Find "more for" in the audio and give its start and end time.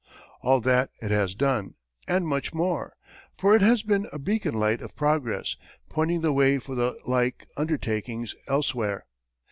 2.55-3.55